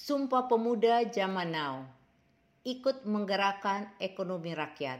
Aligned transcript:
Sumpah 0.00 0.48
Pemuda 0.48 1.04
Zaman 1.12 1.52
Now 1.52 1.84
ikut 2.64 3.04
menggerakkan 3.04 3.84
ekonomi 4.00 4.56
rakyat. 4.56 4.96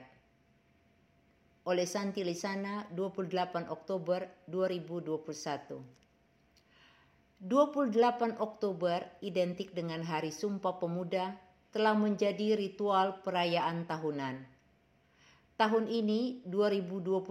Oleh 1.64 1.88
Santi 1.88 2.20
Lisana 2.20 2.84
28 2.92 3.72
Oktober 3.72 4.28
2021. 4.44 5.80
28 7.48 8.44
Oktober 8.44 9.00
identik 9.24 9.72
dengan 9.72 10.04
Hari 10.04 10.28
Sumpah 10.28 10.76
Pemuda 10.76 11.32
telah 11.72 11.96
menjadi 11.96 12.60
ritual 12.60 13.24
perayaan 13.24 13.88
tahunan. 13.88 14.36
Tahun 15.56 15.84
ini 15.88 16.44
2021 16.44 17.24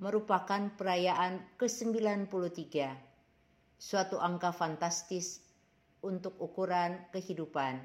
merupakan 0.00 0.72
perayaan 0.72 1.44
ke-93. 1.60 2.96
Suatu 3.76 4.16
angka 4.16 4.56
fantastis 4.56 5.47
untuk 6.02 6.38
ukuran 6.38 6.98
kehidupan. 7.10 7.82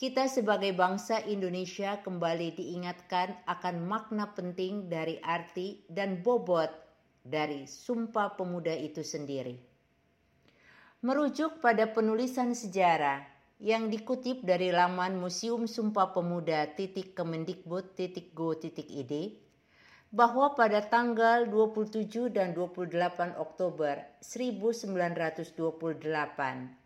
Kita 0.00 0.32
sebagai 0.32 0.72
bangsa 0.72 1.20
Indonesia 1.28 2.00
kembali 2.00 2.56
diingatkan 2.56 3.44
akan 3.44 3.84
makna 3.84 4.32
penting 4.32 4.88
dari 4.88 5.20
arti 5.20 5.84
dan 5.92 6.24
bobot 6.24 6.72
dari 7.20 7.68
Sumpah 7.68 8.32
Pemuda 8.32 8.72
itu 8.72 9.04
sendiri. 9.04 9.60
Merujuk 11.04 11.60
pada 11.60 11.84
penulisan 11.92 12.56
sejarah 12.56 13.20
yang 13.60 13.92
dikutip 13.92 14.40
dari 14.40 14.72
laman 14.72 15.20
Museum 15.20 15.68
Sumpah 15.68 16.16
Pemuda 16.16 16.64
titik 16.72 17.12
Kemendikbud 17.12 17.92
titik 17.92 18.32
go 18.32 18.56
titik 18.56 18.88
id 18.88 19.36
bahwa 20.08 20.56
pada 20.56 20.80
tanggal 20.80 21.44
27 21.44 22.32
dan 22.32 22.56
28 22.56 23.36
Oktober 23.36 24.00
1928 24.24 26.79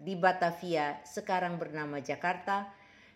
di 0.00 0.14
Batavia, 0.16 1.00
sekarang 1.04 1.56
bernama 1.56 2.02
Jakarta, 2.04 2.68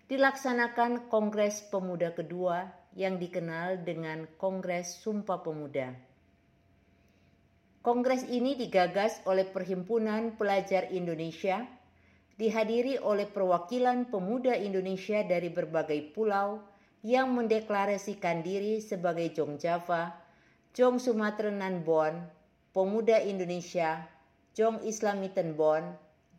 dilaksanakan 0.09 1.07
Kongres 1.13 1.68
Pemuda 1.68 2.10
kedua 2.16 2.66
yang 2.99 3.21
dikenal 3.21 3.87
dengan 3.87 4.27
Kongres 4.41 4.99
Sumpah 4.99 5.38
Pemuda. 5.45 5.95
Kongres 7.80 8.29
ini 8.29 8.60
digagas 8.60 9.24
oleh 9.24 9.49
Perhimpunan 9.49 10.37
Pelajar 10.37 10.93
Indonesia, 10.93 11.65
dihadiri 12.37 13.01
oleh 13.01 13.29
perwakilan 13.29 14.09
pemuda 14.09 14.57
Indonesia 14.57 15.21
dari 15.24 15.52
berbagai 15.52 16.13
pulau 16.13 16.60
yang 17.01 17.32
mendeklarasikan 17.32 18.45
diri 18.45 18.85
sebagai 18.85 19.32
Jong 19.32 19.57
Java, 19.57 20.13
Jong 20.76 21.01
Sumateranan 21.01 21.80
Bon, 21.80 22.13
Pemuda 22.73 23.21
Indonesia, 23.24 24.04
Jong 24.52 24.85
Islamiten 24.85 25.57
Bon, 25.57 25.80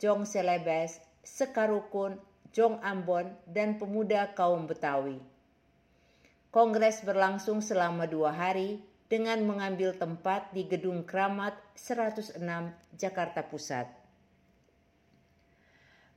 Jong 0.02 0.26
Selebes, 0.26 0.98
Sekarukun, 1.22 2.18
Jong 2.50 2.82
Ambon, 2.82 3.38
dan 3.46 3.78
pemuda 3.78 4.34
kaum 4.34 4.66
Betawi. 4.66 5.22
Kongres 6.50 7.06
berlangsung 7.06 7.62
selama 7.62 8.10
dua 8.10 8.34
hari 8.34 8.82
dengan 9.06 9.46
mengambil 9.46 9.94
tempat 9.94 10.50
di 10.58 10.66
Gedung 10.66 11.06
Kramat 11.06 11.54
106 11.78 12.42
Jakarta 12.98 13.46
Pusat. 13.46 13.94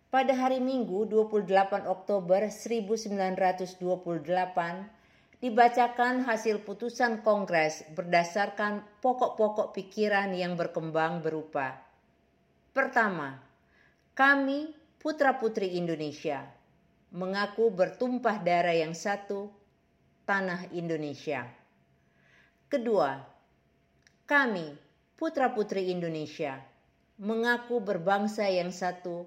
Pada 0.08 0.32
hari 0.32 0.64
Minggu 0.64 1.04
28 1.04 1.84
Oktober 1.84 2.48
1928 2.48 3.84
dibacakan 5.44 6.24
hasil 6.24 6.64
putusan 6.64 7.20
Kongres 7.20 7.84
berdasarkan 7.92 8.80
pokok-pokok 9.04 9.76
pikiran 9.76 10.32
yang 10.32 10.56
berkembang 10.56 11.20
berupa 11.20 11.84
Pertama, 12.74 13.38
kami, 14.14 14.70
putra-putri 15.02 15.74
Indonesia, 15.74 16.46
mengaku 17.10 17.66
bertumpah 17.74 18.38
darah 18.46 18.70
yang 18.70 18.94
satu, 18.94 19.50
tanah 20.22 20.70
Indonesia. 20.70 21.42
Kedua, 22.70 23.18
kami, 24.30 24.70
putra-putri 25.18 25.90
Indonesia, 25.90 26.62
mengaku 27.18 27.82
berbangsa 27.82 28.46
yang 28.46 28.70
satu, 28.70 29.26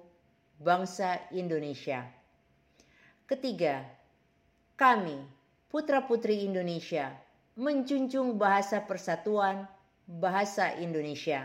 bangsa 0.56 1.20
Indonesia. 1.36 2.08
Ketiga, 3.28 3.84
kami, 4.80 5.20
putra-putri 5.68 6.48
Indonesia, 6.48 7.12
menjunjung 7.60 8.40
bahasa 8.40 8.80
persatuan, 8.80 9.68
bahasa 10.08 10.80
Indonesia 10.80 11.44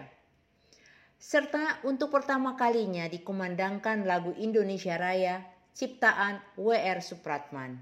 serta 1.24 1.80
untuk 1.88 2.12
pertama 2.12 2.60
kalinya 2.60 3.08
dikumandangkan 3.08 4.04
lagu 4.04 4.36
Indonesia 4.36 5.00
Raya 5.00 5.40
ciptaan 5.72 6.44
W.R. 6.60 7.00
Supratman. 7.00 7.80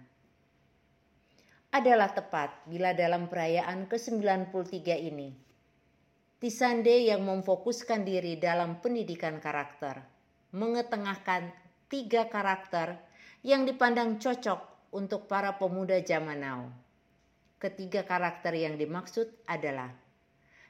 Adalah 1.73 2.13
tepat 2.13 2.53
bila 2.69 2.93
dalam 2.93 3.25
perayaan 3.25 3.89
ke-93 3.89 4.77
ini, 5.09 5.33
Tisande 6.37 7.05
yang 7.05 7.25
memfokuskan 7.25 8.05
diri 8.05 8.37
dalam 8.37 8.77
pendidikan 8.77 9.41
karakter, 9.41 10.05
mengetengahkan 10.53 11.49
tiga 11.89 12.29
karakter 12.29 12.97
yang 13.41 13.65
dipandang 13.65 14.21
cocok 14.21 14.93
untuk 14.93 15.25
para 15.25 15.57
pemuda 15.57 15.97
zaman 16.05 16.41
now. 16.41 16.61
Ketiga 17.57 18.05
karakter 18.05 18.53
yang 18.53 18.77
dimaksud 18.77 19.33
adalah 19.49 19.89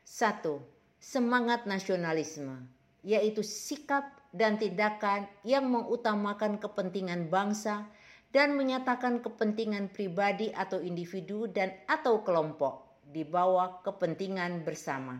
satu, 0.03 0.80
semangat 1.01 1.65
nasionalisme, 1.65 2.61
yaitu 3.01 3.41
sikap 3.41 4.05
dan 4.29 4.61
tindakan 4.61 5.25
yang 5.41 5.65
mengutamakan 5.65 6.61
kepentingan 6.61 7.27
bangsa 7.33 7.89
dan 8.31 8.55
menyatakan 8.55 9.19
kepentingan 9.19 9.89
pribadi 9.91 10.53
atau 10.53 10.79
individu 10.79 11.49
dan 11.49 11.73
atau 11.89 12.21
kelompok 12.21 13.03
di 13.03 13.25
bawah 13.27 13.83
kepentingan 13.83 14.63
bersama. 14.63 15.19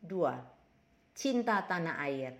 Dua, 0.00 0.38
cinta 1.12 1.60
tanah 1.66 2.00
air, 2.06 2.38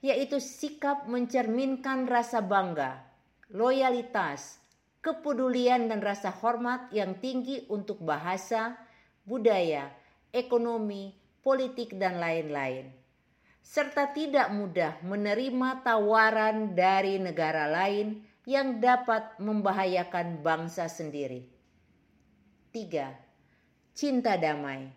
yaitu 0.00 0.40
sikap 0.40 1.04
mencerminkan 1.10 2.08
rasa 2.08 2.40
bangga, 2.40 3.02
loyalitas, 3.52 4.62
kepedulian 5.04 5.90
dan 5.90 6.00
rasa 6.00 6.32
hormat 6.32 6.88
yang 6.94 7.20
tinggi 7.20 7.66
untuk 7.68 8.00
bahasa, 8.00 8.78
budaya, 9.28 9.92
ekonomi, 10.32 11.12
politik, 11.42 11.94
dan 11.96 12.18
lain-lain, 12.18 12.90
serta 13.62 14.10
tidak 14.16 14.48
mudah 14.54 14.96
menerima 15.04 15.84
tawaran 15.84 16.72
dari 16.72 17.20
negara 17.20 17.68
lain 17.68 18.24
yang 18.48 18.80
dapat 18.80 19.36
membahayakan 19.36 20.40
bangsa 20.40 20.88
sendiri. 20.88 21.44
Tiga, 22.72 23.12
cinta 23.92 24.40
damai, 24.40 24.88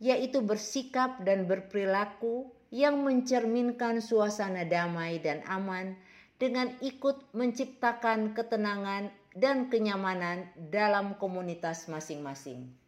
yaitu 0.00 0.44
bersikap 0.44 1.20
dan 1.24 1.48
berperilaku 1.48 2.52
yang 2.68 3.00
mencerminkan 3.00 4.04
suasana 4.04 4.68
damai 4.68 5.16
dan 5.20 5.40
aman 5.48 5.96
dengan 6.40 6.72
ikut 6.80 7.36
menciptakan 7.36 8.32
ketenangan 8.32 9.12
dan 9.36 9.68
kenyamanan 9.68 10.48
dalam 10.56 11.20
komunitas 11.20 11.86
masing-masing. 11.86 12.79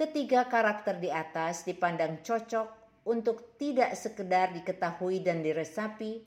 Ketiga 0.00 0.48
karakter 0.48 0.96
di 0.96 1.12
atas 1.12 1.68
dipandang 1.68 2.24
cocok 2.24 2.72
untuk 3.04 3.60
tidak 3.60 3.92
sekedar 3.92 4.48
diketahui 4.48 5.20
dan 5.20 5.44
diresapi, 5.44 6.24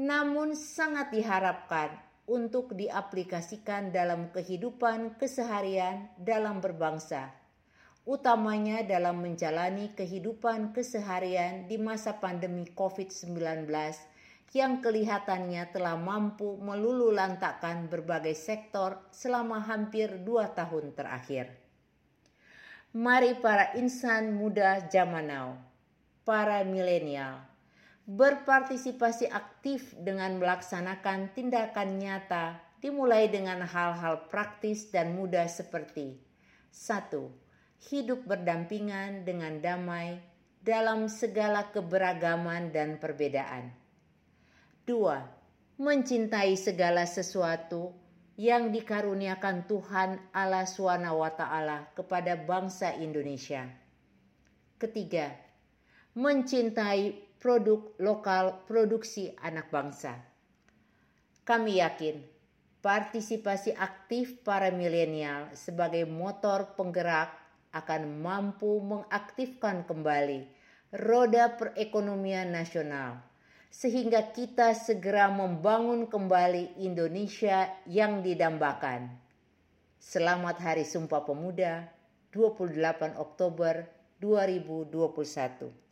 namun 0.00 0.56
sangat 0.56 1.12
diharapkan 1.12 2.00
untuk 2.24 2.72
diaplikasikan 2.72 3.92
dalam 3.92 4.32
kehidupan 4.32 5.20
keseharian 5.20 6.08
dalam 6.16 6.64
berbangsa, 6.64 7.28
utamanya 8.08 8.80
dalam 8.88 9.20
menjalani 9.20 9.92
kehidupan 9.92 10.72
keseharian 10.72 11.68
di 11.68 11.76
masa 11.76 12.16
pandemi 12.16 12.72
COVID-19 12.72 13.68
yang 14.56 14.80
kelihatannya 14.80 15.68
telah 15.76 16.00
mampu 16.00 16.56
melululantakkan 16.56 17.84
berbagai 17.84 18.32
sektor 18.32 18.96
selama 19.12 19.60
hampir 19.60 20.08
dua 20.24 20.56
tahun 20.56 20.96
terakhir. 20.96 21.59
Mari 22.90 23.38
para 23.38 23.70
insan 23.78 24.34
muda 24.34 24.82
zaman 24.90 25.30
now, 25.30 25.54
para 26.26 26.66
milenial, 26.66 27.38
berpartisipasi 28.02 29.30
aktif 29.30 29.94
dengan 29.94 30.42
melaksanakan 30.42 31.30
tindakan 31.30 32.02
nyata 32.02 32.58
dimulai 32.82 33.30
dengan 33.30 33.62
hal-hal 33.62 34.26
praktis 34.26 34.90
dan 34.90 35.14
mudah 35.14 35.46
seperti 35.46 36.18
satu, 36.74 37.30
Hidup 37.80 38.26
berdampingan 38.26 39.22
dengan 39.22 39.62
damai 39.62 40.18
dalam 40.58 41.06
segala 41.06 41.70
keberagaman 41.70 42.74
dan 42.74 42.98
perbedaan. 42.98 43.70
Dua, 44.82 45.24
Mencintai 45.80 46.60
segala 46.60 47.08
sesuatu 47.08 47.94
yang 48.40 48.72
dikaruniakan 48.72 49.68
Tuhan 49.68 50.16
Allah 50.32 50.64
SWT 50.64 51.44
kepada 51.92 52.40
bangsa 52.40 52.96
Indonesia. 52.96 53.68
Ketiga, 54.80 55.28
mencintai 56.16 57.36
produk 57.36 57.92
lokal 58.00 58.64
produksi 58.64 59.36
anak 59.44 59.68
bangsa. 59.68 60.16
Kami 61.44 61.84
yakin 61.84 62.24
partisipasi 62.80 63.76
aktif 63.76 64.40
para 64.40 64.72
milenial 64.72 65.52
sebagai 65.52 66.08
motor 66.08 66.72
penggerak 66.80 67.36
akan 67.76 68.24
mampu 68.24 68.80
mengaktifkan 68.80 69.84
kembali 69.84 70.48
roda 70.96 71.60
perekonomian 71.60 72.56
nasional 72.56 73.20
sehingga 73.70 74.34
kita 74.34 74.74
segera 74.74 75.30
membangun 75.30 76.10
kembali 76.10 76.82
Indonesia 76.82 77.70
yang 77.86 78.20
didambakan. 78.20 79.14
Selamat 80.02 80.58
Hari 80.58 80.82
Sumpah 80.82 81.22
Pemuda 81.22 81.86
28 82.34 83.14
Oktober 83.14 83.86
2021. 84.18 85.89